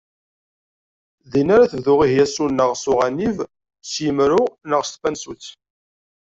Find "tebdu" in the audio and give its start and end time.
1.71-1.93